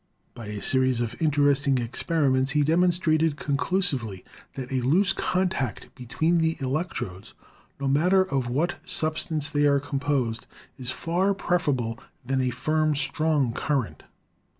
By 0.33 0.47
a 0.47 0.63
series 0.63 0.99
of 0.99 1.21
interesting 1.21 1.77
experiments 1.77 2.53
he 2.53 2.63
demonstrated 2.63 3.37
conclusively 3.37 4.25
that 4.55 4.71
a 4.71 4.81
loose 4.81 5.13
contact 5.13 5.93
between 5.93 6.39
the 6.39 6.57
electrodes, 6.59 7.35
no 7.79 7.87
matter 7.87 8.23
of 8.23 8.49
what 8.49 8.79
substance 8.83 9.47
they 9.49 9.67
are 9.67 9.79
com 9.79 9.99
posed, 9.99 10.47
is 10.75 10.89
far 10.89 11.35
preferable 11.35 11.99
to 12.27 12.41
a 12.41 12.49
firm, 12.49 12.95
strong 12.95 13.53
current. 13.53 14.01